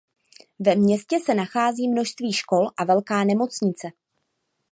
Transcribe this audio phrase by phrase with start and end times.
[0.59, 3.87] Ve městě se nachází množství škol a velká nemocnice.